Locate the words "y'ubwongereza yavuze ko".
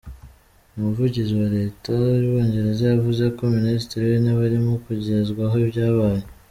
2.21-3.43